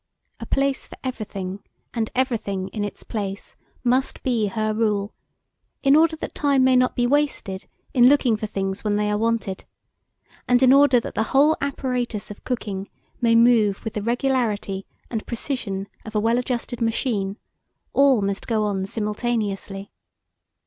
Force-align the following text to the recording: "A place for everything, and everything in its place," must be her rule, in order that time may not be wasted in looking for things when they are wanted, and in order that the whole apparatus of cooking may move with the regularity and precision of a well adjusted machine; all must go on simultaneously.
"A 0.39 0.47
place 0.47 0.87
for 0.87 0.97
everything, 1.03 1.59
and 1.93 2.09
everything 2.15 2.69
in 2.69 2.83
its 2.83 3.03
place," 3.03 3.55
must 3.83 4.23
be 4.23 4.47
her 4.47 4.73
rule, 4.73 5.13
in 5.83 5.95
order 5.95 6.15
that 6.15 6.33
time 6.33 6.63
may 6.63 6.75
not 6.75 6.95
be 6.95 7.05
wasted 7.05 7.67
in 7.93 8.09
looking 8.09 8.35
for 8.35 8.47
things 8.47 8.83
when 8.83 8.95
they 8.95 9.11
are 9.11 9.17
wanted, 9.19 9.63
and 10.47 10.63
in 10.63 10.73
order 10.73 10.99
that 10.99 11.13
the 11.13 11.21
whole 11.37 11.55
apparatus 11.61 12.31
of 12.31 12.43
cooking 12.43 12.89
may 13.21 13.35
move 13.35 13.83
with 13.83 13.93
the 13.93 14.01
regularity 14.01 14.87
and 15.11 15.27
precision 15.27 15.87
of 16.03 16.15
a 16.15 16.19
well 16.19 16.39
adjusted 16.39 16.81
machine; 16.81 17.37
all 17.93 18.23
must 18.23 18.47
go 18.47 18.63
on 18.63 18.87
simultaneously. 18.87 19.91